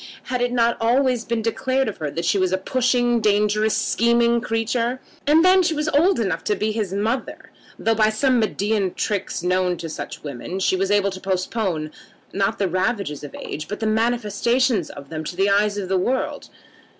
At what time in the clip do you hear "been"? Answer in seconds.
1.25-1.43